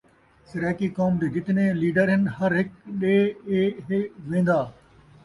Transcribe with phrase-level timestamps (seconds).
[0.49, 2.69] سرائیکی قوم دے جتنے لیڈر ہن ہر ہک
[2.99, 3.15] ڈے
[3.49, 4.59] اے ہے ویندا